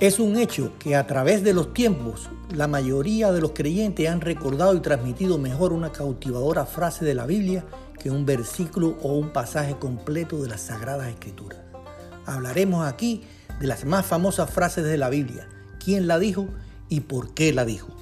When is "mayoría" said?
2.66-3.32